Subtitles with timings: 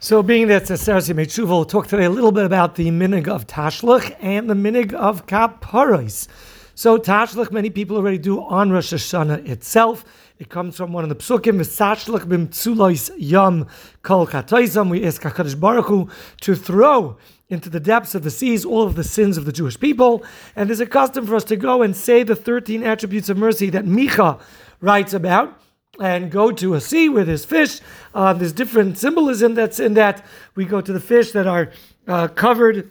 [0.00, 3.48] So, being that Sarsi Mechuva will talk today a little bit about the minig of
[3.48, 6.28] Tashlich and the minig of Kaparis.
[6.76, 10.04] So, Tashlich, many people already do on Rosh Hashanah itself.
[10.38, 13.66] It comes from one of the psukim, V'sashlich b'mtzulois yam
[14.02, 14.88] kol chatoisam.
[14.88, 16.08] We ask HaKadosh Baruch Hu
[16.42, 17.16] to throw
[17.48, 20.22] into the depths of the seas all of the sins of the Jewish people.
[20.54, 23.68] And there's a custom for us to go and say the 13 attributes of mercy
[23.70, 24.40] that Micha
[24.80, 25.60] writes about
[26.00, 27.80] and go to a sea where there's fish.
[28.14, 30.24] Uh, there's different symbolism that's in that.
[30.54, 31.70] We go to the fish that are
[32.06, 32.90] uh, covered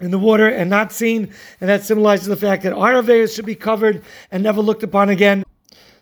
[0.00, 3.46] in the water and not seen, and that symbolizes the fact that our aveas should
[3.46, 5.44] be covered and never looked upon again.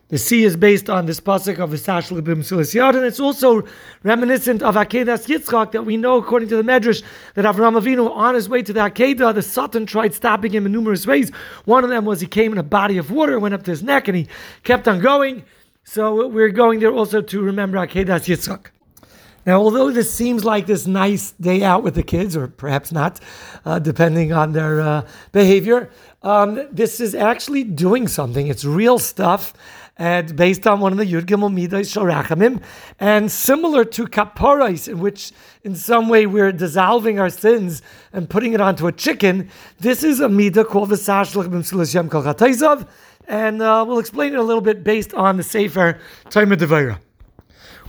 [0.08, 3.66] The sea is based on this pasuk of Visash Libim Silisiyad, and it's also
[4.04, 7.02] reminiscent of Akedas Yitzchak that we know, according to the Medrash,
[7.34, 10.70] that Avram Avinu, on his way to the Akedah, the Satan tried stopping him in
[10.70, 11.32] numerous ways.
[11.64, 13.82] One of them was he came in a body of water, went up to his
[13.82, 14.28] neck, and he
[14.62, 15.44] kept on going.
[15.88, 18.66] So we're going there also to remember Akedas Yitzchak.
[19.46, 23.20] Now, although this seems like this nice day out with the kids, or perhaps not,
[23.64, 25.88] uh, depending on their uh, behavior,
[26.24, 28.48] um, this is actually doing something.
[28.48, 29.54] It's real stuff,
[29.96, 32.60] and based on one of the Yud Gimel Midas Shalrachamim,
[32.98, 35.30] and similar to Kaporais, in which
[35.62, 37.80] in some way we're dissolving our sins
[38.12, 39.48] and putting it onto a chicken.
[39.78, 42.10] This is a midah called the Sashlach B'Msilas Yem
[43.26, 46.98] and uh, we'll explain it a little bit based on the Sefer Tomer Devorah.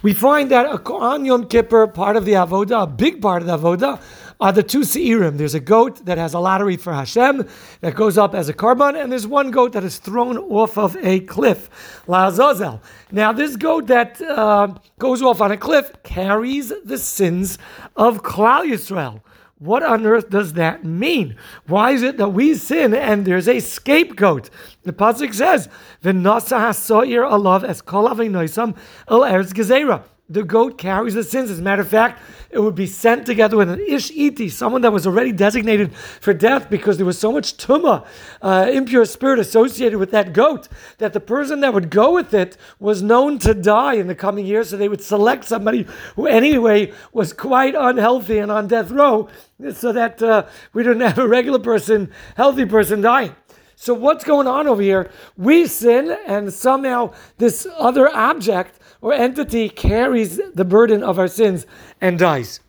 [0.04, 3.58] We find that on Yom Kippur, part of the avoda, a big part of the
[3.58, 4.00] avoda,
[4.40, 5.38] are the two seirim.
[5.38, 7.48] There's a goat that has a lottery for Hashem
[7.82, 10.96] that goes up as a korban, and there's one goat that is thrown off of
[10.98, 12.80] a cliff, Lazazel.
[13.12, 17.58] Now, this goat that uh, goes off on a cliff carries the sins
[17.96, 19.22] of Klal Yisrael.
[19.60, 21.36] What on earth does that mean?
[21.66, 24.52] Why is it that we sin and there's a scapegoat?
[24.84, 25.68] The pasuk says,
[26.04, 31.50] "V'nasa hasoir alav es kol el eretz gezerah." The goat carries the sins.
[31.50, 34.82] As a matter of fact, it would be sent together with an ish iti, someone
[34.82, 38.06] that was already designated for death because there was so much tuma,
[38.42, 42.58] uh, impure spirit associated with that goat, that the person that would go with it
[42.80, 44.70] was known to die in the coming years.
[44.70, 49.30] So they would select somebody who, anyway, was quite unhealthy and on death row,
[49.74, 53.36] so that uh, we didn't have a regular person, healthy person dying.
[53.80, 55.12] So what's going on over here?
[55.38, 61.66] We sin, and somehow this other object or entity carries the burden of our sins
[62.02, 62.60] and dies.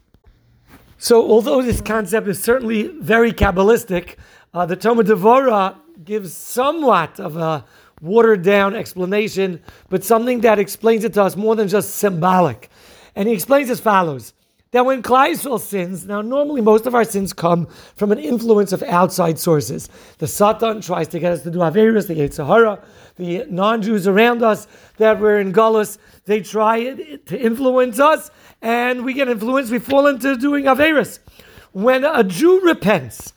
[0.99, 4.16] So, although this concept is certainly very Kabbalistic,
[4.53, 7.65] uh, the Tomer Devorah gives somewhat of a
[8.00, 12.71] watered down explanation, but something that explains it to us more than just symbolic.
[13.15, 14.33] And he explains as follows
[14.71, 18.73] that when Klal Yisrael sins, now normally most of our sins come from an influence
[18.73, 19.89] of outside sources.
[20.19, 22.83] The Satan tries to get us to do Averis, the Yetzer Hara,
[23.17, 24.67] the non-Jews around us
[24.99, 28.31] that we're in Gullus, they try to influence us,
[28.61, 31.19] and we get influenced, we fall into doing Averis.
[31.73, 33.33] When a Jew repents,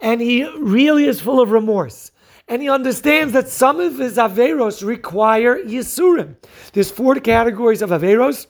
[0.00, 2.12] and he really is full of remorse,
[2.48, 6.36] and he understands that some of his Averos require Yisurim.
[6.72, 8.46] There's four categories of Averos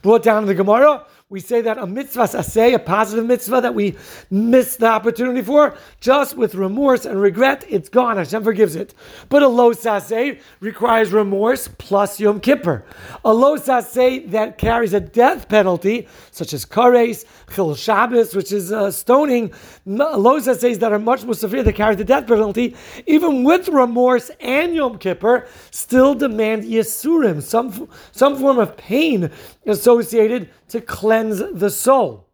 [0.00, 3.74] brought down in the Gemara we say that a mitzvah say a positive mitzvah that
[3.74, 3.94] we
[4.30, 8.16] missed the opportunity for, just with remorse and regret, it's gone.
[8.16, 8.94] Hashem forgives it.
[9.28, 12.82] But a lo saseh requires remorse plus Yom Kippur.
[13.26, 18.72] A lo saseh that carries a death penalty, such as kares, chil Shabbos, which is
[18.72, 19.52] uh, stoning,
[19.84, 22.74] lo sasehs that are much more severe that carry the death penalty,
[23.06, 29.30] even with remorse and Yom Kippur, still demand yisurim, some some form of pain
[29.66, 32.27] associated to cleanse the soul.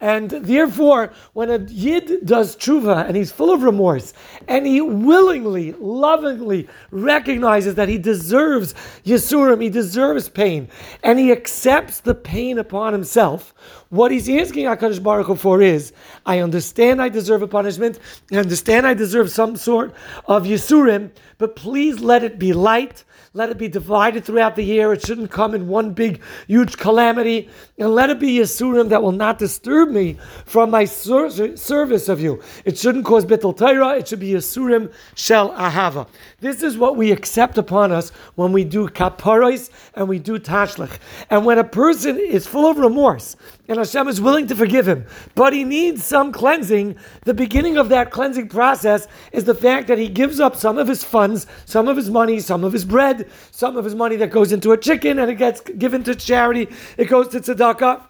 [0.00, 4.14] And therefore, when a yid does tshuva and he's full of remorse
[4.48, 8.74] and he willingly, lovingly recognizes that he deserves
[9.04, 10.68] yisurim, he deserves pain,
[11.02, 13.52] and he accepts the pain upon himself,
[13.90, 15.92] what he's asking HaKadosh Baruch Hu for is,
[16.24, 17.98] I understand I deserve a punishment,
[18.32, 19.92] I understand I deserve some sort
[20.26, 24.92] of yisurim, but please let it be light, let it be divided throughout the year.
[24.92, 27.48] It shouldn't come in one big, huge calamity.
[27.78, 32.20] And let it be Yisurim that will not disturb me from my ser- service of
[32.20, 32.42] you.
[32.64, 33.96] It shouldn't cause Bittul Torah.
[33.96, 36.06] It should be Yisurim Shel Ahava.
[36.40, 40.98] This is what we accept upon us when we do Kaparos and we do Tashlich.
[41.28, 43.36] And when a person is full of remorse,
[43.70, 45.06] and Hashem is willing to forgive him,
[45.36, 46.96] but he needs some cleansing.
[47.24, 50.88] The beginning of that cleansing process is the fact that he gives up some of
[50.88, 54.30] his funds, some of his money, some of his bread, some of his money that
[54.30, 58.02] goes into a chicken and it gets given to charity, it goes to tzedakah.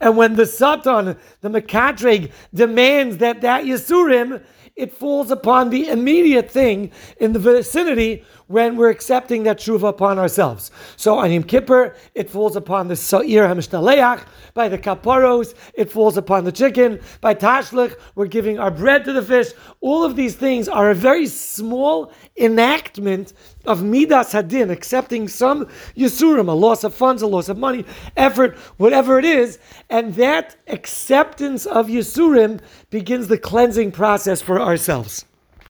[0.00, 4.42] And when the Satan, the Mekatreg, demands that that Yisurim,
[4.76, 10.18] it falls upon the immediate thing in the vicinity when we're accepting that tshuva upon
[10.18, 10.70] ourselves.
[10.96, 16.18] So on Yom Kippur, it falls upon the Sa'ir HaMishtaleach, by the Kaparos, it falls
[16.18, 19.48] upon the chicken, by Tashlich, we're giving our bread to the fish.
[19.80, 23.32] All of these things are a very small enactment
[23.66, 27.84] of Midas Hadin, accepting some Yisurim, a loss of funds, a loss of money,
[28.16, 29.58] effort, whatever it is,
[29.90, 35.25] and that acceptance of Yisurim begins the cleansing process for ourselves.